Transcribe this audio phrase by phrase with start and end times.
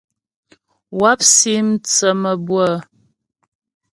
[0.99, 2.73] Wáp si mthə́ mabʉə́ə.